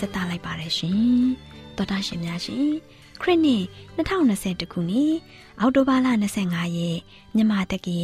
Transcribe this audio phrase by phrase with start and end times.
[0.00, 1.00] ဆက်သလိုက်ပါတယ်ရှင်
[1.76, 2.68] တော်တာရှင်များရှင်
[3.22, 3.64] ခရစ်နှစ်
[3.96, 5.14] 2021ခုနှစ်
[5.60, 6.08] အောက်တိုဘာလ
[6.42, 6.98] 25ရက်
[7.34, 7.98] မြန်မာတက္ကီ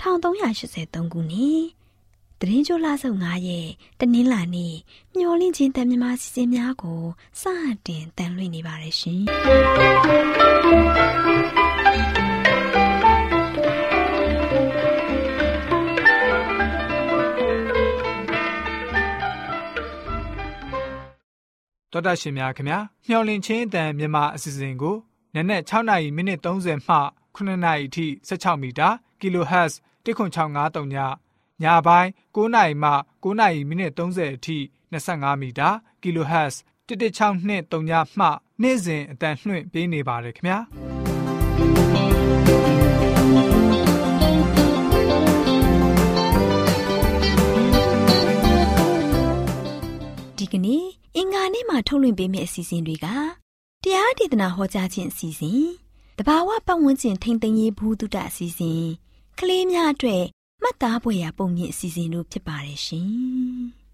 [0.00, 1.60] 1383ခုနှစ်
[2.40, 3.68] တရင်ချိုလာစုံ9ရက်
[4.00, 4.74] တနင်္လာနေ့
[5.16, 7.02] မျောလင့်ချင်းတန်မြမစီစဉ်များကို
[7.40, 7.44] စ
[7.86, 9.22] တင်တန်လွှင့်နေပါတယ်ရှင်
[21.92, 22.78] တော်တာရှင်များခင်ဗျာ
[23.08, 24.96] မျော်လင့်ချင်းအတန်မြန်မာအစီအစဉ်ကို
[25.34, 26.96] နနက်6နာရီမိနစ်30မှ
[27.34, 28.88] 9နာရီအထိ16မီတာ
[29.20, 29.72] kHz
[30.04, 30.96] 10653ည
[31.62, 32.90] ညပိုင်း9နာရီမှ
[33.22, 34.58] 9နာရီမိနစ်30အထိ
[34.92, 35.68] 25မီတာ
[36.02, 36.54] kHz
[36.88, 38.26] 11623ညမှ
[38.62, 40.58] နေ့စဉ်အတန်လှွင့်ပေးနေပါတယ်ခင်ဗျာ
[50.38, 53.06] ဒီကနေ့ အင်္ဂါနေ့မှာထုတ်လွှင့်ပေးမယ့်အစီအစဉ်တွေက
[53.84, 55.64] တရားဒေသနာဟောကြားခြင်းအစီအစဉ်
[56.18, 58.82] တဘာဝပတ်ဝန်းကျင်ထိန်းသိမ်းရေးဘူးတုတအစီအစဉ်
[59.38, 60.24] ကလေးများအတွက်
[60.62, 63.08] မှတ်သားဖွယ်ရာပုံမြင့်အစီအစဉ်တို့ဖြစ်ပါတယ်ရှင်။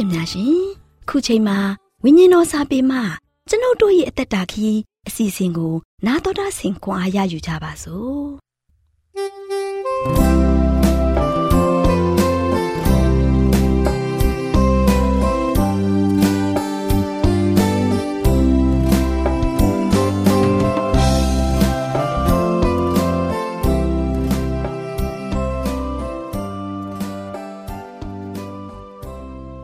[0.00, 0.60] ရှင်များရှင်
[1.08, 1.58] ခုချိန်မှာ
[2.04, 2.98] ဝိညာဉ်တော်စာပေမှ
[3.48, 4.78] ကျွန်ုပ်တို့ရဲ့အသက်တာခီး
[5.08, 5.74] အစီအစဉ်ကို
[6.06, 8.24] နာတော်တာဆင်ခွန်အားရယူကြပါစို့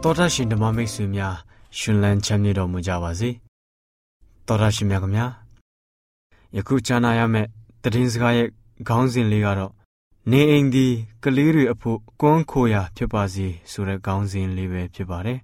[0.06, 1.34] တော်ထရှင်ဓမ္မမိတ်ဆွေများ
[1.78, 3.30] ရှင်လန်းချမ်းမြေ့တော်မူကြပါစေ
[4.46, 5.26] တော်ထရှင်များခင်ဗျာ
[6.56, 7.48] ယခုကြားနာရမယ့်
[7.82, 8.48] တည်င်းစကားရဲ့
[8.88, 9.72] ခေါင်းစဉ်လေးကတော့
[10.30, 10.86] နေအိမ်ဒီ
[11.22, 15.38] ကလေးတွေအဖို့ကွန်းခိုရာဖြစ်ပါစေဆိုတဲ့ခေါင်းစဉ်လေးပဲဖြစ်ပါတယ်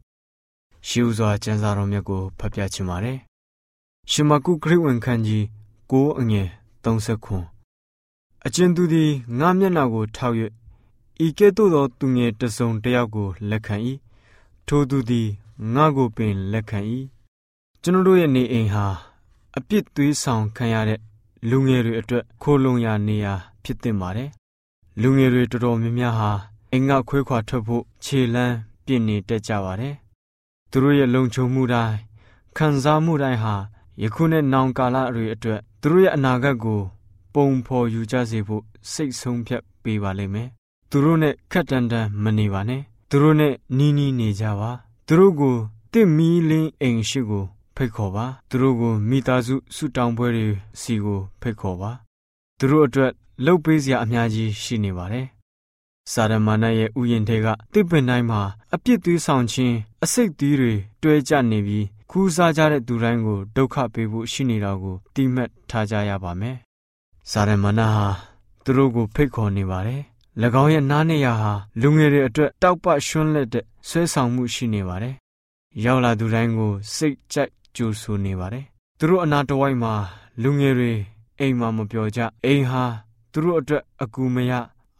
[0.88, 3.18] ရှီဥစွာကျမ်းစာတော်မြတ်ကိုဖတ်ပြချင်ပါတယ်
[4.10, 5.42] ရှင်မကုခရစ်ဝင်ခန်းကြီး
[5.90, 6.48] 6အငယ်
[6.84, 7.44] 30ခွန်
[8.46, 10.34] အကျဉ်သူသည်ငါမျက်နှာကိုထောက်၍
[11.24, 13.76] ဤကဲ့သို့သောသူငယ်တစုံတယောက်ကိုလက်ခံ၏
[14.66, 15.28] ထိုသူသည်
[15.74, 16.80] ငါ့ကိုပင်လက်ခံ၏
[17.82, 18.86] ကျွန်တော်တို့ရဲ့နေအိမ်ဟာ
[19.56, 21.00] အပြစ်သွေးဆောင်ခံရတဲ့
[21.50, 23.34] လူငယ်တွေအတွက်ခိုလုံရနေရာ
[23.64, 24.30] ဖြစ်သင့်ပါတယ်
[25.00, 26.30] လူငယ်တွေတော်တော်များများဟာ
[26.72, 29.94] အိမ်ကခွေးခွာထွက်ဖို့ခြေလန်းပြင့်နေတတ်ကြပါတယ်
[30.70, 31.96] သူတို့ရဲ့လုံခြုံမှုတိုင်း
[32.56, 33.54] ခံစားမှုတိုင်းဟာ
[34.02, 36.80] ယခုနဲ့နောင်ကာလတွေအတွက်သူတို့ရဲ့အနာဂတ်ကို
[37.34, 38.62] ပုံဖော်ယူကြစေဖို့
[38.92, 40.48] စိတ်ဆုံးဖြတ်ပေးပါလိမ့်မယ်
[40.90, 42.82] သူတို့နဲ့ခက်တန်တန်မနေပါနဲ့
[43.14, 44.70] သူတို့နဲ့နီးနီးနေကြပါ
[45.06, 45.56] သူတို့ကို
[45.92, 47.44] တင့်မီလင်းအိမ်ရှိကို
[47.76, 50.48] ဖိတ်ခေါ်ပါသူတို့ကိုမိသားစုဆုတောင်းပွဲတွေ
[50.80, 51.90] စီကိုဖိတ်ခေါ်ပါ
[52.58, 53.12] သူတို့အတွက်
[53.44, 55.26] လှုပ်ပေးစရာအများကြီးရှိနေပါတယ်
[56.12, 58.40] စာရမဏေရဲ့ဥယျာဉ်ထဲကတစ်ပင်တိုင်းမှာ
[58.75, 66.56] အပြစ်သွေးဆောင်ခြင်းအစိတ်သီးတွေတွဲကျနေပြီးခူးစားကြတဲ့သူတိုင်းကိုဒုက္ခပေးဖို့ရှိနေတာကိုတိမှတ်ထားကြရပါမယ်
[67.31, 68.06] စာရမဏေဟာ
[68.64, 70.02] သူတို့ကိုဖိတ်ခေါ်နေပါတယ်၎
[70.62, 75.14] င်းရဲ့နားနေရဟာလူငယ်တွေအတွက်တောက်ပရွှန်းလက်တဲ့ဆွဲဆောင်မှုရှိနေပါတယ်။
[75.84, 78.64] ရောက်လာသူတိုင်းကိုစိတ်ကြိုက်ကြိုဆိုနေပါတယ်။
[78.99, 79.94] သူတို့အနာတဝိုက်မှာ
[80.43, 80.93] လူငယ်တွေ
[81.40, 82.84] အိမ်မှာမပြောကြအိမ်ဟာ
[83.32, 84.52] သူတို့အတွက်အကူမရ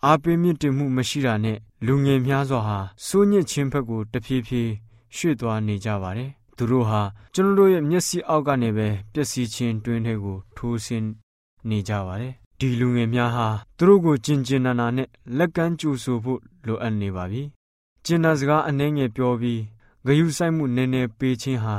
[0.05, 4.73] အားပေးမြင့်တင်မှုမရှိတာနဲ့လူငယ်များစွာဟာစိုးညစ်ခြင်းဘက်ကိုတဖြည်းဖြည်း
[5.17, 7.01] ရွှေ့သွားနေကြပါတယ်။သူတို့ဟာ
[7.35, 11.07] ကျွန်တော်တို့ရဲ့မျက်စိအောက်ကနေပဲပျက်စီးခြင်းတွင်းတွေကိုထိုးဆင်း
[11.69, 13.49] နေကြပါတယ် ဒီလူငယ်များဟာ
[13.79, 17.43] သူတို့ကိုကျင်ကျင်နာနာနဲ့လက်ကမ်းကြိုဆိုဖို့လိုအပ်နေပါပြီ။
[18.05, 19.61] ကျင်နာစကားအနှဲငယ်ပြောပြီး
[20.07, 21.77] ဂယုဆိုင်မှုနည်းနည်းပေးခြင်းဟာ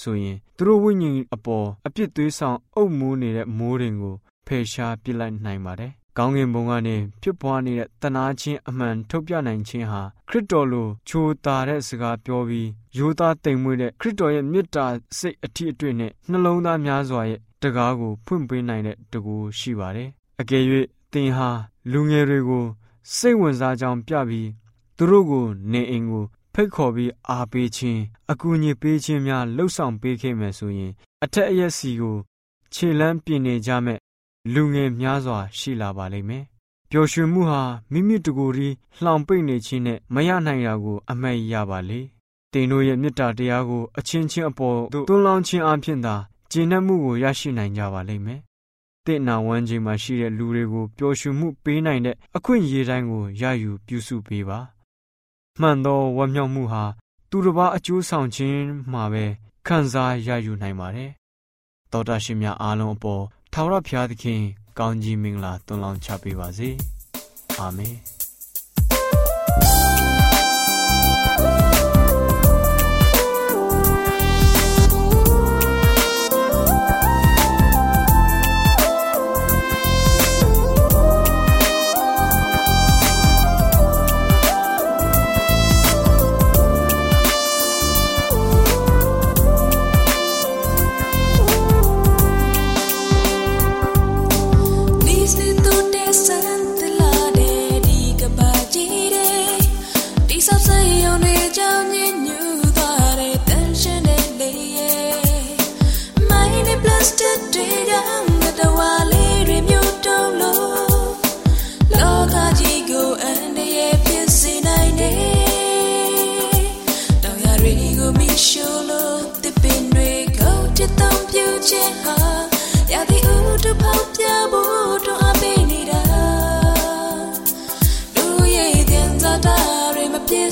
[0.00, 4.14] ဆိုရင်သူတို့ဝိညာဉ်အပေါ်အပြစ်သွေးဆောင်အုပ်မိုးနေတဲ့မိုးရင်ကို
[4.46, 12.68] ဖယ်ရှားပစ်လိုက်နိုင်ပါတယ်ကောင်းကင်ဘုံကနေဖြစ်ပွားနေတဲ့တနာချင်းအမှန်ထုတ်ပြနိုင်ခြင်းဟာခရစ်တော်လိုချိုးတာတဲ့စကားပြောပြီး
[12.98, 14.86] ရိုးသားတိမ်မွေ့တဲ့ခရစ်တော်ရဲ့မေတ္တာ
[15.18, 20.08] စိတ်အထီးအတွေ့နဲ့နှလုံးသားများစွာရဲ့ တကားကိုဖွင့်ပေးနိုင်တဲ့တကူရှိပါတယ်။
[20.40, 20.64] အကယ်၍
[21.12, 21.50] သင်ဟာ
[21.92, 22.64] လူငယ်တွေကို
[23.16, 24.48] စိတ်ဝင်စားကြောင်းပြပြီး
[24.96, 26.24] သူတို့ကိုနေအိမ်ကို
[26.54, 28.00] ဖိတ်ခေါ်ပြီးအားပေးခြင်း
[28.30, 30.92] အကူအညီပေးခြင်းများလှုပ်ဆောင်ပေးခဲ့မယ်ဆိုရင်
[31.24, 32.16] အထက်အရက်စီကို
[32.74, 33.98] ခြေလန်းပြင်နေကြမဲ့
[34.54, 36.44] လူငယ်များစွာရှိလာပါလိမ့်မယ်။
[36.90, 37.62] ပျော်ရွှင်မှုဟာ
[37.92, 38.68] မိမိတကိုယ်ရီ
[39.02, 42.00] လှောင်ပိတ်နေခြင်းနဲ့မရနိုင်တာကို အမှတ်ရပါလေ။
[42.52, 46.16] တင်တို့ရဲ့မေတ္တာတရားကိုအချင်းချင်းအပေါ်သို့တွန်းလောင်းခြင်းအပြင်သာ
[46.56, 48.40] ကျေနပ်မှုကိုရရှိနိုင်ကြပါလိမ့်မယ်။
[49.06, 54.58] တင့်နာဝမ်းခြင်းမှာရှိတဲ့လူတွေကိုပျော်ရွှင်မှုပေးနိုင်တဲ့အခွင့်အရေးတိုင်းကိုရယူပြုစုပေးပါ။
[55.60, 56.84] မှန်သောဝမ်းမြောက်မှုဟာ
[57.30, 58.60] သူတစ်ပါးအကျိုးဆောင်ခြင်း
[58.92, 59.24] မှာပဲ
[59.66, 61.10] ခံစားရယူနိုင်ပါတယ်။
[61.92, 63.22] သောတာရှင်များအားလုံးအပေါ်
[63.52, 64.40] ထာဝရဘုရားသခင်
[64.78, 66.68] ကောင်းကြီးမင်္ဂလာသွန်လောင်းချပေးပါစေ
[67.58, 67.94] အာမင်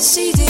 [0.03, 0.42] season.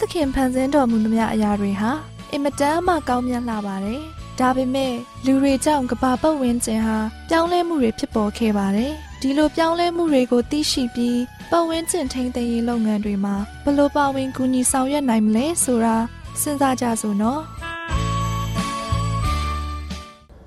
[0.00, 1.90] သခင်ဖန်ဆင်းတော်မူသမျှအရာတွေဟာ
[2.32, 4.00] အင်မတန်မှကောင်းမြတ်လာပါတယ်။
[4.38, 4.94] ဒါပေမဲ့
[5.24, 11.20] လူတွေကြောင့်ကဘာပတ်ဝန်းကျင်ဟာပြောင်းလဲမှုတွေဖြစ်ပေါ်ခဲ့ပါတယ်။ဒီလိုပြောင်းလဲမှုတွေကိုသိရှိပြီး
[11.50, 15.96] ပတ်ဝန်းကျင်ထိန်းသိမ်းရေးလုပ်ငန်းတွေမှာဘလို့ပါဝင်ကူညီဆောင်ရွက်နိုင်မလဲဆိုတာ
[16.40, 17.40] စဉ်းစားကြစို့နော်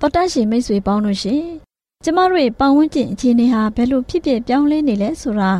[0.00, 1.42] တော်တရှင်မိတ်ဆွေပေါင်းတို့ရှင်
[2.04, 5.50] ကျမတို့ရဲ့ပတ်ဝန်းကျင်အခြေအနေဟာဘယ်လိုဖြစ်ဖြစ်ပြောင်းလဲနေလဲဆိုတာ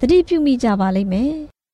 [0.00, 1.32] သတိပြုမိကြပါလိမ့်မယ်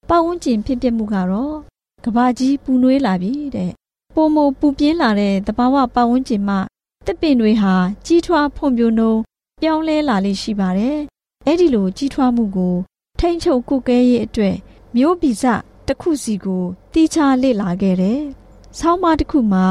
[0.08, 1.56] ပတ်ဝန်းကျင်ဖြစ်ပျက်မှုကတော့
[2.04, 3.72] ကဘာကြီးပူနွေးလာပြီတဲ့
[4.14, 6.58] ပုံမပူပြင်းလာတဲ့တဘာဝပတ်ဝန်းကျင်မှာ
[7.06, 7.74] တစ်ပင်တွေဟာ
[8.06, 9.20] ကြီးထွားဖွံ့ဖြိုးနှုန်း
[9.62, 10.98] ပြောင်းလဲလာလိမ့်ရှိပါတယ်
[11.46, 12.74] အဲ့ဒီလိုကြီးထွားမှုကို
[13.18, 14.56] ထိမ့်ချုပ်ကုကဲရေးအတွက်
[14.96, 15.44] မျိုးဗီဇ
[15.86, 18.20] တစ်ခုစီကိုတီးခြားလေ့လာခဲ့တယ်။
[18.78, 19.66] ဆောင်းပါးတစ်ခုမှာ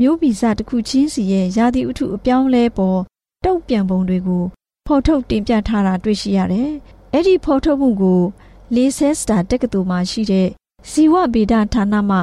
[0.00, 3.00] မျိုးဗီဇတစ်ခုချင်းစီရဲ့ရာသီဥတုအပြောင်းလဲပေါ်
[3.44, 4.44] တုံ့ပြန်ပုံတွေကို
[4.86, 6.70] ဖော်ထုတ်တင်ပြထားတာတွေ့ရှိရတယ်။
[7.12, 8.22] အဲ့ဒီဖော်ထုတ်မှုကို
[8.74, 10.48] လေးဆဲစတာတက္ကသိုလ်မှာရှိတဲ့
[10.90, 12.18] ဇီဝဗေဒဌာနမှ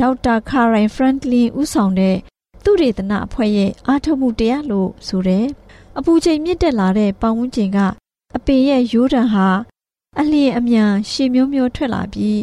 [0.00, 2.16] ဒေါက်တာခါရိုင်ဖရန့်ကလင်ဦးဆောင်တဲ့
[2.64, 5.46] သူရေတနာအဖွဲ့ရဲ့အားထုတ်မှုတရားလို့ဆိုတယ်။
[5.98, 7.78] အပူချိန်မြင့်တက်လာတဲ့ပတ်ဝန်းကျင်က
[8.36, 9.48] အပင်ရဲ့ရိုးတံဟာ
[10.20, 12.38] အလျင်အမြန်ရှည်မျိုးမျိုးထွက်လာပြီး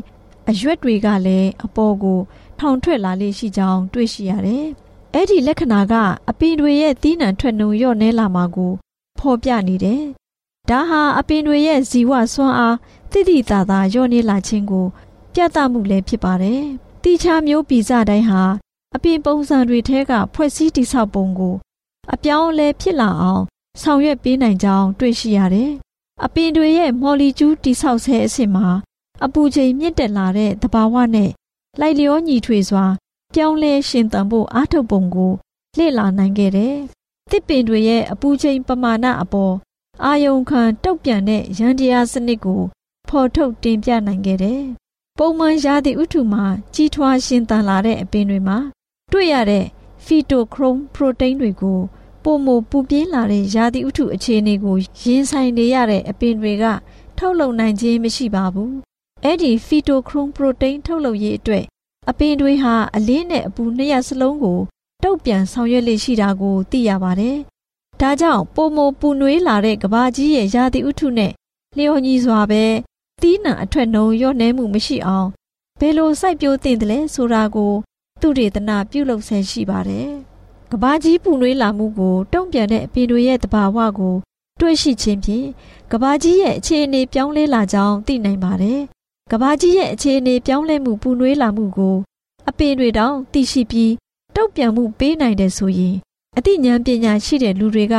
[0.49, 2.19] အရွက်တွေကလည်းအပေါ်ကို
[2.59, 4.65] ထောင်ထွက်လာလေရှိကြောင်းတွေ့ရှိရတယ်။
[5.13, 5.93] အဲ့ဒီလက္ခဏာက
[6.29, 8.71] အပင်တွေရဲ့သီးနှံထွက်နှုံလျော့နဲလာမှာကို
[9.19, 10.03] ဖော်ပြနေတယ်။
[10.69, 12.75] ဒါဟာအပင်တွေရဲ့ဇီဝစွမ်းအား
[13.13, 14.85] တိတိတသာလျော့နေလာခြင်းကို
[15.33, 16.61] ပြသမှုလည်းဖြစ်ပါတယ်။
[17.03, 18.43] တိချာမျိုးပိစတိုင်းဟာ
[18.95, 21.55] အပင်ပုံစံတွေထဲကဖွဲ့စည်းတိဆောက်ပုံကို
[22.13, 23.43] အပြောင်းအလဲဖြစ်လာအောင်
[23.81, 25.71] ဆောင်ရွက်ပေးနိုင်ကြောင်းတွေ့ရှိရတယ်။
[26.25, 28.67] အပင်တွေရဲ့မော်လီကျူးတိဆောက်ဆဲအဆင့်မှာ
[29.25, 31.29] အပူချိန်မြင့်တက်လာတဲ့သဘာဝနဲ့
[31.79, 32.85] လိုက်လျောညီထွေစွာ
[33.33, 35.31] ပြောင်းလဲရှင်သန်ဖို့အားထုတ်ပုံကို
[35.77, 36.75] လေ့လာနိုင်ခဲ့တယ်။
[37.31, 39.53] တစ်ပင်တွေရဲ့အပူချိန်ပမာဏအပေါ်
[40.03, 42.61] အာယုံခံတုတ်ပြန်တဲ့ရန်တရားစနစ်ကို
[43.13, 44.61] ဖော်ထုတ်တင်ပြနိုင်ခဲ့တယ်။
[45.19, 48.57] ပုံမှန်ရာသီဥတုမှာကြီးထွားရှင်သန်လာတဲ့အပင်တွေမှာ
[49.11, 49.65] တွေ့ရတဲ့
[50.05, 51.79] ဖီတိုခရုမ်ပရိုတိန်းတွေကို
[52.23, 56.65] ပုံမပူပြင်းလာတဲ့ရာသီဥတုအခြေအနေကိုရင်ဆိုင်နေရတဲ့အပင်တွေက
[57.17, 58.73] ထုတ်လုပ်နိုင်ခြင်းမရှိပါဘူး
[59.23, 61.65] အဲ့ဒီဖီတိုခရုမ်ပရိုတိန်းထုတ်လုပ်ရေးအတွက်
[62.09, 64.59] အပင်တွေဟာအလင်းနဲ့အပူနှစ်ရပ်စလုံးကို
[65.03, 67.37] တုတ်ပြန်ဆောင်ရွက်လေ့ရှိတာကိုသိရပါတယ်။
[68.01, 71.31] ဒါကြောင့်ပုံမပူနွေးလာတဲ့ကဘာကြီးရဲ့ရာသီဥတုနဲ့
[71.77, 72.63] လျော်ညီစွာပဲ
[73.21, 75.27] တီးနှံအထွက်နှုံရော့နှဲမှုမရှိအောင်
[75.79, 77.73] ဘယ်လိုစိုက်ပျိုးသင့်တယ်လဲဆိုတာကို
[78.21, 80.09] သူတေသနာပြုလုပ်ဆဲရှိပါတယ်။
[80.71, 84.15] ကဘာကြီးပူနွေးလာမှုကိုတုံ့ပြန်တဲ့အပင်တွေရဲ့တဘာဝကို
[84.59, 85.47] တွေ့ရှိခြင်းဖြင့်
[85.91, 88.79] ကဘာကြီးရဲ့အခြေအနေပြောင်းလဲလာကြောင်းသိနိုင်ပါတယ်
[89.31, 91.95] ကဘာကြီးရဲ့အခြေအနေပြောင်းလဲမှုပူနွေးလာမှုကို
[92.49, 93.91] အပင်တွေတောင်သိရှိပြီး
[94.35, 95.95] တုတ်ပြန်မှုပေးနိုင်တယ်ဆိုရင်
[96.37, 97.95] အသိဉာဏ်ပညာရှိတဲ့လူတွေက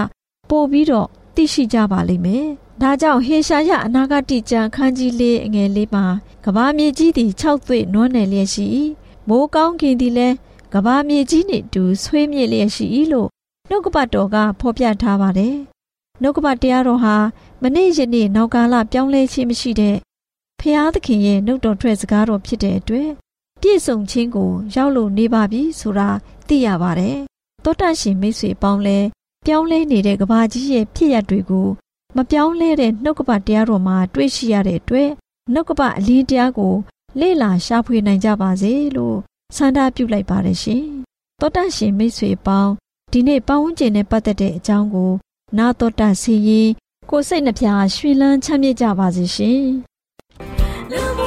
[0.51, 2.49] ပို့ပြီးတော့သိရှိကြပါလိမ့်မယ်။
[2.81, 6.05] ဒါကြောင့်ဟေရှာယအနာဂတိကျမ်းခန်းကြီးလေးအငယ်လေးမှာ
[6.45, 8.65] ကဘာမြေကြီးသည်၆သွေ့နွမ်းနယ်လျက်ရှိ၏။
[9.29, 10.37] မိုးကောင်းကင်သည်လည်း
[10.75, 13.29] ကဘာမြေကြီးနှင့်တူဆွေးမြေ့လျက်ရှိ၏လို့
[13.69, 15.57] နှုတ်ကပတ်တော်ကဖော်ပြထားပါတယ်။
[16.23, 17.17] နှုတ်ကပတ်တရားတော်ဟာ
[17.63, 19.97] မနေ့ယနေ့နောက်ကာလပြောင်းလဲခြင်းမရှိတဲ့
[20.61, 23.11] ဖျားသခင်ရဲ့နှုတ်တော်ထွက်စကားတော်ဖြစ်တဲ့အတွက်
[23.61, 26.09] ပြည့်စုံခြင်းကိုရောက်လို့နေပါပြီဆိုတာ
[26.49, 27.17] သိရပါတယ်။
[27.65, 28.99] သောတရှင်မိတ်ဆွေပေါင်းလဲ
[29.47, 31.69] ပြောင်းလဲနေတဲ့ကဘာကြီးရဲ့ဖြစ်ရပ်တွေကို
[32.17, 35.11] မပြောင်းလဲတဲ့နှုတ်ကပတရားတော်မှာတွေ့ရှိရတဲ့အတွက်
[35.53, 36.75] နှုတ်ကပအလင်းတရားကို
[37.21, 39.17] လေ့လာရှာဖွေနိုင်ကြပါစေလို့
[39.57, 40.85] ဆန္ဒပြုလိုက်ပါတယ်ရှင်။
[41.41, 42.73] သောတရှင်မိတ်ဆွေပေါင်း
[43.13, 45.13] ဒီနေ့ပတ်ဝန်းကျင်နဲ့ပတ်သက်တဲ့အကြောင်းကို
[45.59, 46.71] နာတော်တာစီရင်
[47.11, 47.67] ကိုစိတ်နှပြ
[47.97, 49.63] ရွှင်လန်းချမ်းမြေ့ကြပါစေရှင်။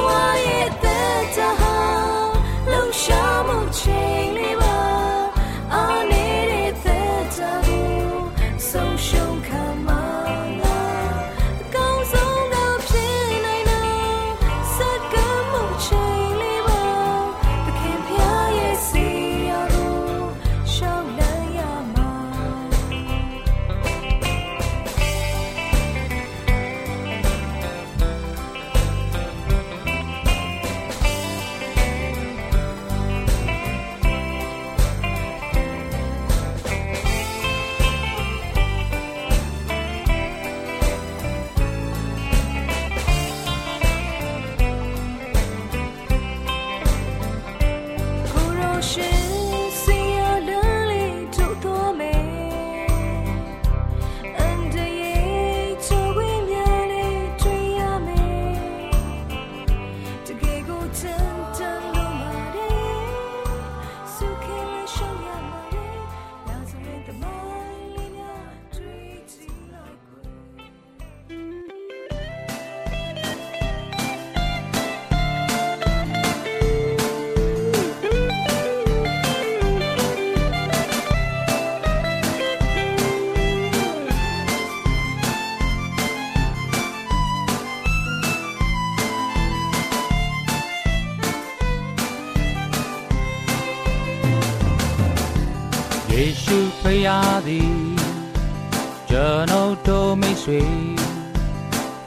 [99.18, 100.62] ကျွန်ုပ်တို့မိတ်ဆွေ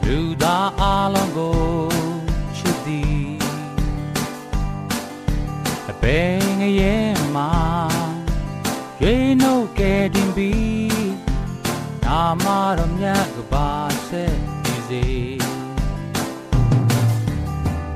[0.06, 1.60] လူသားအလုံးကို
[2.58, 3.30] ချစ်သည်
[5.90, 7.52] အပင်ငရဲ့မှာ
[9.02, 11.14] ရေနှုတ်ကဲတင်ပြီး
[12.06, 12.46] နာမ
[12.78, 13.72] တော်မြတ်ကပါ
[14.08, 15.06] ဆက်ဒီစေ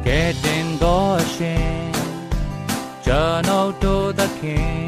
[0.05, 1.83] ကဲတင်တော်ရှင်
[3.05, 4.83] ကျွန်ုပ်တို့သခင်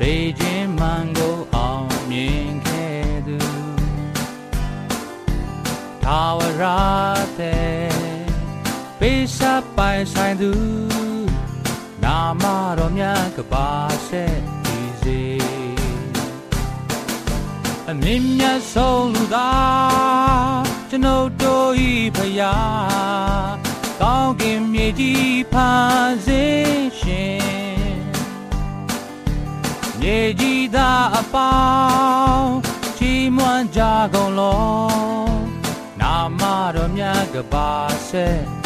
[0.00, 2.59] သေခြင်းမှန်ကိုအောင်မြင်
[6.12, 6.64] ထာဝရ
[7.38, 7.90] တဲ့
[8.98, 10.50] ပေးစပ်ပိုင်ဆိုင်သူ
[12.04, 12.44] နာမ
[12.78, 13.70] တော်မြတ်ကပါ
[14.08, 15.22] ဆက်ဒီစေ
[17.90, 19.50] အမြင့်မြတ်ဆုံးလူသာ
[20.90, 22.56] ကျွန်ုပ်တို့ဤဖရာ
[24.00, 28.00] ကောင်းကင်မြေကြီးဖန်ဆင်းရှင်
[30.00, 31.56] မြေကြီးသားအပေါ
[32.30, 32.54] င်း
[32.98, 33.80] ချီးမွမ်းကြ
[34.14, 34.89] ကုန်လောနာမ
[36.76, 37.70] တော်မြတ်ကပါ
[38.08, 38.59] ဆက်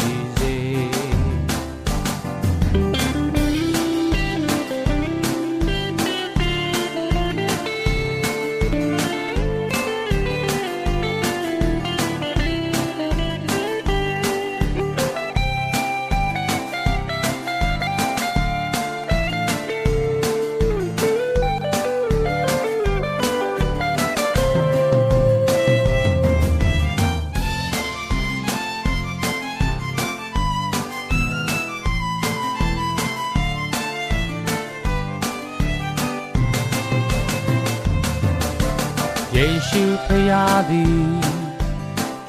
[40.69, 41.05] သည်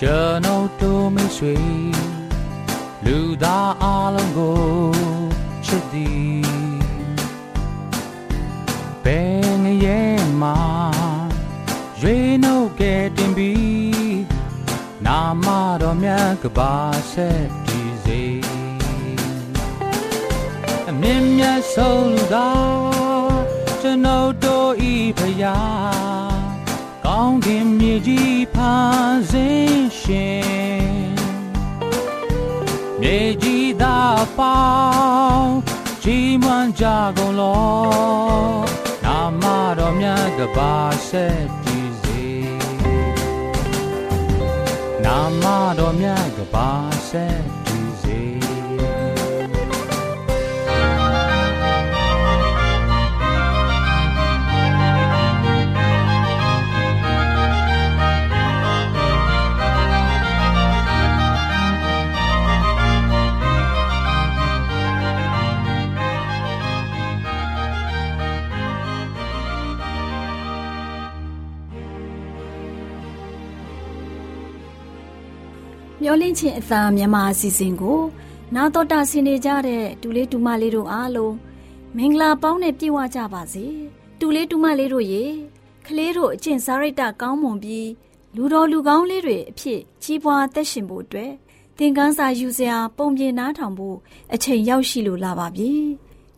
[0.00, 1.56] ကျွန်ုပ်တို့မိတ်ဆွေ
[3.04, 4.64] လူသားအလုံးကို
[5.66, 6.46] ချစ်သည်
[9.04, 10.58] ဘယ်ငရဲ့မှာ
[12.00, 14.20] ရွေနှုတ်ကဲတင်ပြီး
[15.06, 15.46] နာမ
[15.82, 16.74] တော်မြတ်ကပါ
[17.12, 18.22] ဆက်ဒီစေ
[20.88, 23.38] အမြင့်မြတ်ဆုံးလူသား
[23.80, 25.56] ကျွန်ုပ်တို့ဤဖရာ
[27.18, 30.86] ကောင်းကင်မြေကြီးဖန်ဆင်းရှင်
[33.00, 34.60] မြေကြီးသားပေါ
[35.34, 35.56] င်း
[36.02, 36.84] ချီးမွမ်းကြ
[37.16, 37.66] ကုန်လော
[39.04, 39.44] နာမ
[39.78, 40.74] တော်မြတ်ကပါ
[41.08, 42.24] ဆက်ကြည်စေ
[45.04, 45.44] နာမ
[45.78, 46.70] တော်မြတ်ကပါ
[47.10, 47.55] ဆက်
[76.38, 78.00] ချင်းအသာမြန်မာအစီအစဉ်ကို
[78.54, 81.34] နာတော်တာဆင်နေကြတဲ့တူလေးတူမလေးတို့အားလုံး
[81.96, 83.66] မင်္ဂလာပေါင်းနဲ့ပြည့်ဝကြပါစေ
[84.18, 85.24] တူလေးတူမလေးတို့ရေ
[85.86, 87.88] ကလေးတို့အကျင့်စာရိတ္တကောင်းမွန်ပြီး
[88.36, 91.32] လူတော်လူကောင်းလေးတွေအဖြစ်ကြီးပွားသက်ရှင်ဖို့အတွက်
[91.78, 93.96] သင်ခန်းစာယူစရာပုံပြင်နားထောင်ဖို့
[94.34, 95.70] အချိန်ရောက်ရှိလို့လာပါပြီ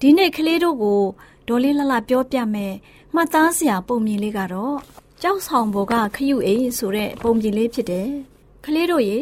[0.00, 1.02] ဒီနေ့ကလေးတို့ကို
[1.48, 2.74] ဒေါ်လေးလှလှပြောပြမယ်
[3.14, 4.76] မှတ်သားစရာပုံပြင်လေးကတော့
[5.22, 8.08] ကြောက်ဆောင်ဘောကခရုအိမ်ဆိုတဲ့ပုံပြင်လေးဖြစ်တယ်
[8.64, 9.20] ကလေးတို့ရေ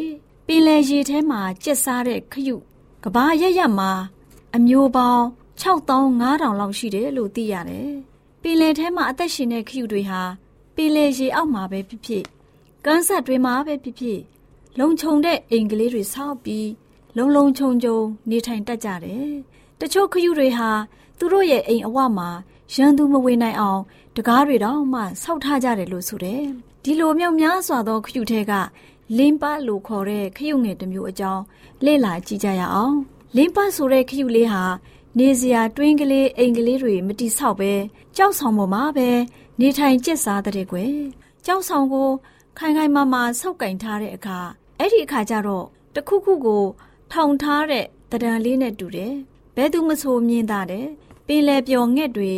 [0.49, 2.57] ပင်လယ်ရေထဲမှာကျက်စားတဲ့ခရု
[3.03, 3.91] ကဘာရရမှာ
[4.55, 5.23] အမျိုးပေါင်း
[5.61, 7.91] 6500လောက်ရှိတယ်လို့သိရတယ်။
[8.41, 10.21] ပင်လယ်ထဲမှာအသက်ရှင်တဲ့ခရုတွေဟာ
[10.75, 12.23] ပင်လယ်ရေအောက်မှာပဲဖြစ်ဖြစ်
[12.85, 14.19] ကမ်းဆက်တွေမှာပဲဖြစ်ဖြစ်
[14.79, 16.69] လုံခြုံတဲ့အိမ်ကလေးတွေဆောက်ပြီး
[17.17, 17.97] လုံလုံခြုံခြုံ
[18.29, 19.29] နေထိုင်တတ်ကြတယ်။
[19.81, 20.69] တချို့ခရုတွေဟာ
[21.17, 22.29] သူတို့ရဲ့အိမ်အဝမှာ
[22.73, 23.81] ရန်သူမဝင်နိုင်အောင်
[24.15, 26.43] တကားတွေတောင်မှဆောက်ထားကြတယ်လို့ဆိုတယ်။
[26.83, 28.53] ဒီလိုမျိုးများစွာသောခရုထဲက
[29.15, 31.43] လင်းပတ်လို့ခေါ်တဲ့ခရုငယ်တစ်မျိုးအကြောင်း
[31.85, 32.95] လေ့လာကြည့်ကြရအောင်
[33.35, 34.63] လင်းပတ်ဆိုတဲ့ခရုလေးဟာ
[35.19, 37.71] နေစရာတွင်းကလေးအိမ်ကလေးတွေမတိဆောက်ပဲ
[38.17, 39.09] ကြောက်ဆောင်ပေါ်မှာပဲ
[39.59, 40.93] နေထိုင်ကျက်စားတဲ့ကွယ်
[41.45, 42.09] ကြောက်ဆောင်ကို
[42.57, 44.39] ခိုင်ခိုင်မာမာဆုပ်ကင်ထားတဲ့အခါ
[44.79, 45.65] အဲ့ဒီအခါကျတော့
[45.95, 46.63] တခုခုကို
[47.11, 49.13] ထောင်ထားတဲ့တံတန်လေးနဲ့တူတယ်
[49.55, 50.87] ဘဲသူမဆိုမြင်တာတယ်
[51.27, 52.31] ပင်လယ်ပျော်ငှက်တွေ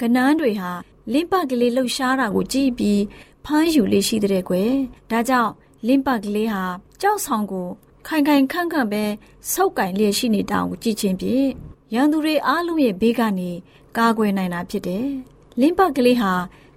[0.00, 0.70] ကနန်းတွေဟာ
[1.12, 3.02] လင်းပတ်ကလေးလှုပ်ရှားတာကိုကြည့်ပြီး
[3.44, 4.72] ဖမ်းယူလေးရှိတဲ့ကွယ်
[5.10, 5.52] ဒါကြောင့်
[5.86, 6.64] လင်းပတ်ကလေးဟာ
[7.00, 7.68] ကြောက်ဆောင်ကို
[8.06, 9.04] ခိုင်ခိုင်ခန့်ခန့်ပဲ
[9.52, 11.48] ဆုပ်ကင်လျက်ရှိနေတောင်ကိုကြည့်ချင်းဖြင့်
[11.94, 13.50] ရန်သူတွေအားလုံးရဲ့ဘေးကနေ
[13.96, 15.06] ကာကွယ်နိုင်တာဖြစ်တယ်။
[15.60, 16.32] လင်းပတ်ကလေးဟာ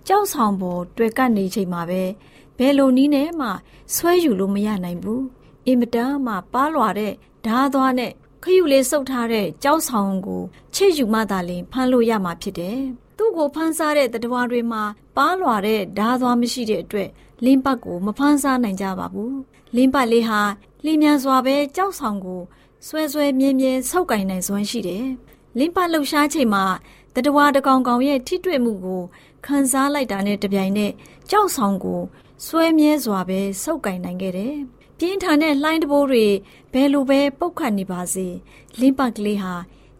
[0.08, 2.04] ကြောက်ဆောင်ပေါ်တွေ့ကပ်နေချိန်မှာပဲ
[2.58, 3.50] ဘယ်လိုနည်းနဲ့မှ
[3.96, 5.22] ဆွဲယူလို့မရနိုင်ဘူး။
[5.68, 7.14] အင်မတန်မှပါလွာတဲ့
[7.46, 8.12] ဓားသွားနဲ့
[8.44, 10.42] ခရုလေးစုပ်ထားတဲ့ကြောက်ဆောင်ကို
[10.76, 12.80] ချစ်ယူမှသာလျှင်ဖမ်းလို့ရမှာဖြစ်တယ်
[13.18, 14.84] သူ့ကိုဖမ်းစားတဲ့တတဝါတွေမှာ
[15.18, 17.10] ပါလွာတဲ့ဓာသွားမရှိတဲ့အတွက်
[17.46, 19.38] လင်းပတ်ကိုမဖမ်းစားနိုင်ကြပါဘူး
[19.76, 20.42] လင်းပတ်လေးဟာ
[20.86, 22.42] လင်းမြန်စွာပဲကြောက်ဆောင်ကို
[22.88, 25.06] ဆွဲဆွဲမြဲမြဲဆုပ်ကင်နိုင်စွမ်းရှိတယ်
[25.58, 26.66] လင်းပတ်လှူရှားချိန်မှာ
[27.16, 29.02] တတဝါတကောင်ကောင်ရဲ့ထိတွေ့မှုကို
[29.46, 30.94] ခံစားလိုက်တာနဲ့တပြိုင်နက်
[31.30, 32.02] ကြောက်ဆောင်ကို
[32.46, 34.56] ဆွဲမြဲစွာပဲဆုပ်ကင်နိုင်ခဲ့တယ်
[34.98, 36.26] ပြင်းထန်တဲ့လှိုင်းတဘိုးတွေ
[36.74, 38.28] ဘယ်လိုပဲပုတ်ခတ်နေပါစေ
[38.80, 39.54] လင်းပတ်ကလေးဟာ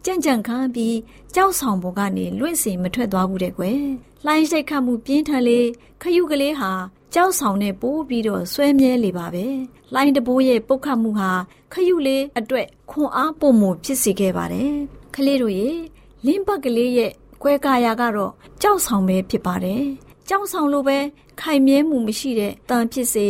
[0.04, 0.96] ကြံ့ကြံ့ခန်းပြီး
[1.34, 3.80] ကြောက်ဆောင်ပေါ်ကနေလွင့်စီမထွက်သွားဘူးတဲ့ကွယ်
[4.24, 5.60] လှိုင်းစိတ်ခတ်မှုပြင်းထန်လေ
[6.02, 6.72] ခရုကလေးဟာ
[7.14, 9.46] ကြောက်ဆောင်နဲ့ပိုးပြီးတော့ဆွဲမြဲလေပါပဲ
[9.92, 11.30] လှိုင်းတဘိုးရဲ့ပုတ်ခတ်မှုဟာ
[11.72, 14.72] ခရုလေးအတွက်ခွန်အားပုံမှုဖြစ်စေခဲ့ပါတယ်
[15.14, 15.78] ကလေးတို့ရဲ့
[16.26, 19.82] လင်းပတ်ကလေးရဲ့ကွဲကာယာကတော့ကြောက်ဆောင်ပဲဖြစ်ပါတယ်
[20.28, 20.98] ကြောက်ဆောင်လိုပဲ
[21.40, 23.28] ခိုင်မြဲမှုမရှိတဲ့တန်ဖြစ်စေ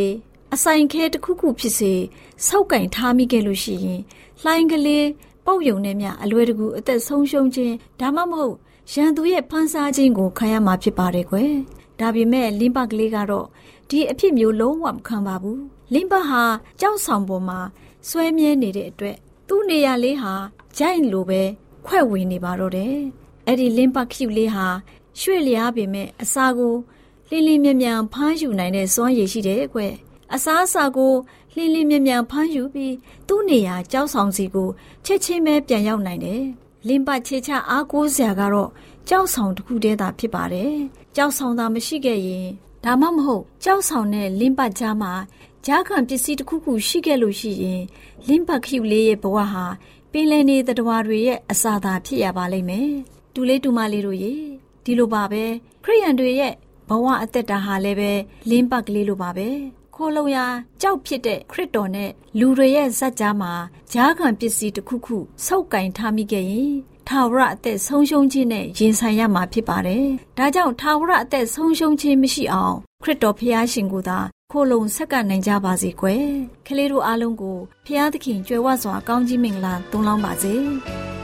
[0.54, 1.92] အဆိုင်ခဲတစ်ခုခုဖြစ်စေ
[2.46, 4.00] စောက်ကင်ထားမိခဲ့လို့ရှိရင်
[4.42, 5.06] လှိုင်းကလေး
[5.46, 8.54] ပုတ်ယုံနဲ့မြအလွယ်တကူအသက်ဆုံးရှုံးခြင်းဒါမှမဟုတ်
[8.92, 11.52] ရန်သူရဲ့ဖန်ဆားခြင်းကိုခံရမှာဖြစ်ပါတယ်ကွယ်
[12.00, 13.46] ဒါပေမဲ့လင်းပကလေးကတော့
[13.90, 16.42] ဒီအဖြစ်မျိုးလုံးဝမခံပါဘူးလင်းပဟာ
[16.80, 17.60] ကြောက်ဆောင်ပေါ်မှာ
[18.08, 19.16] ဆွဲမြဲနေတဲ့အတွက်
[19.48, 20.34] သူ့နေရာလေးဟာ
[20.76, 21.42] ဂျိုင်းလိုပဲ
[21.86, 22.96] ခွဲ့ဝင်နေပါတော့တယ်
[23.46, 24.66] အဲ့ဒီလင်းပကျူလေးဟာ
[25.20, 26.74] ရွှေ့လျားပေမဲ့အစာကို
[27.30, 29.80] လင်းလင်းမြန်မြန်ဖမ်းယူနိုင်တဲ့စွမ်းရည်ရှိတယ်ကွ
[30.34, 31.14] အစားအစာကို
[31.54, 32.94] လှင်းလှင်းမြန်မြန်ဖမ်းယူပြီး
[33.28, 34.68] သူ့နေရာကြောက်ဆောင်စီကို
[35.04, 36.42] ချက်ချင်းပဲပြန်ရောက်နိုင်တယ်။
[36.88, 38.70] လင်းပတ်ချေချအားကိုးစရာကတော့
[39.08, 40.72] ကြောက်ဆောင်တစ်ခုတည်းသာဖြစ်ပါတယ်။
[41.16, 42.48] ကြောက်ဆောင်သာမရှိခဲ့ရင်
[42.84, 45.12] ဒါမှမဟုတ်ကြောက်ဆောင်နဲ့လင်းပတ်ကြားမှာ
[45.66, 47.82] ဂျားခံပစ္စည်းတစ်ခုခုရှိခဲ့လို့ရှိရင်
[48.28, 49.64] လင်းပတ်ခိူလေးရဲ့ဘဝဟာ
[50.12, 52.90] ပင်လယ်နေသတ္တဝါတွေရဲ့အစာသာဖြစ်ရပါလိမ့်မယ်။
[53.34, 54.34] တူလေးတူမလေးတို့ရေ
[54.84, 55.44] ဒီလိုပါပဲ
[55.84, 56.54] ခရိယန်တွေရဲ့
[56.88, 58.12] ဘဝအသက်တာဟာလည်းပဲ
[58.50, 59.48] လင်းပတ်ကလေးလိုပါပဲ
[59.94, 60.46] ခိုးလုံရာ
[60.80, 63.52] ကြောက်ဖြစ်တဲ့ခရစ်တော်နဲ့လူတွေရဲ့ဇက်ကြားမှာ
[63.92, 66.72] ဂျားခံပစ္စည်းတစ်ခုခုဆုပ်ကင်ထားမိခဲ့ရင်
[67.08, 70.06] ထာဝရအသက်ဆုံးရှုံးခြင်းနဲ့ရင်ဆိုင်ရမှာဖြစ်ပါတယ်။
[70.38, 74.18] ဒါကြောင့်ထာဝရအသက်ဆုံးရှုံးခြင်းမရှိအောင်ခရစ်တော်ဖျားရှင်ကိုသာ
[74.52, 76.24] ခိုလုံဆက်ကနိုင်ကြပါစေကွယ်။
[76.66, 80.54] ကလေးတို့အားလုံးကိုဖျားသခင်ကြွယ်ဝစွာကောင်းကြီးမင်္ဂလာတုံးလောင်းပါစေ။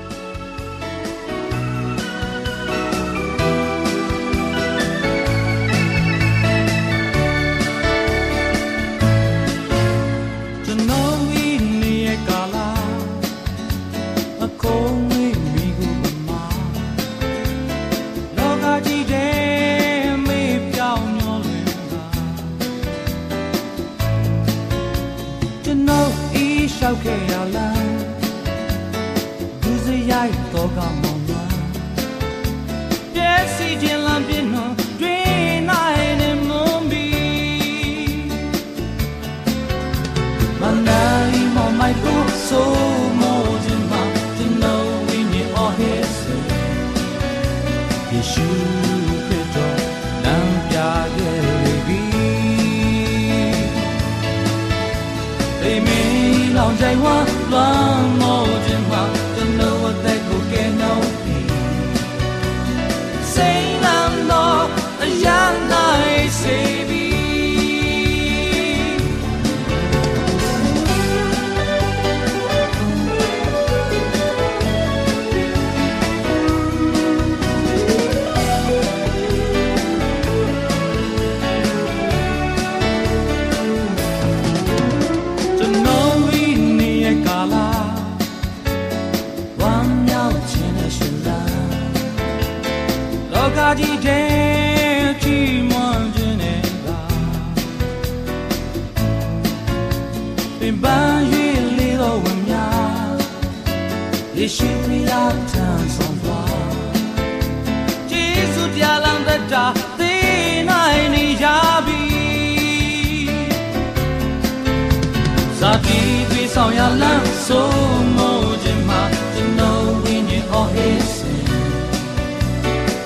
[115.75, 118.19] ဇာတိတွေဆောင်ရလမ်းဆုံးမ
[118.63, 119.03] ခြင်းမှာ
[119.35, 121.11] ကျွန်တော်ဝိညာဉ် all his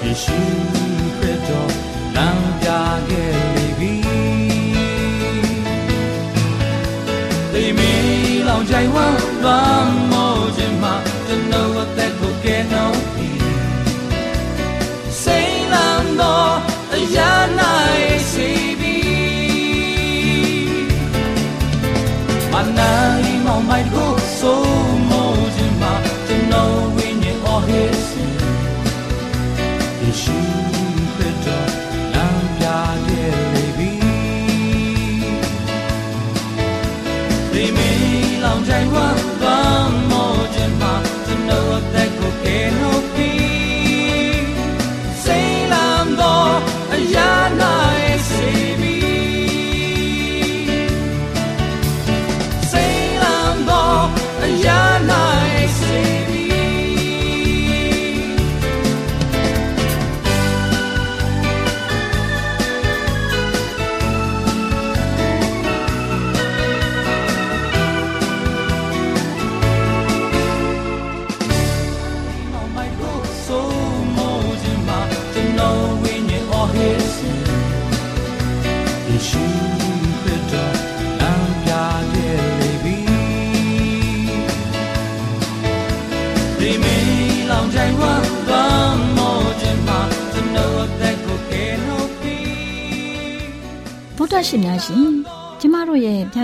[0.03, 0.41] ယေရှု
[1.19, 1.73] ခရစ်တော်
[2.17, 2.69] လမ်းပြ
[3.09, 3.95] ခဲ့လေပြီ
[7.53, 7.93] ဒီမီ
[8.49, 9.98] လောင်ကြိုင်ဝမ်းလွမ်း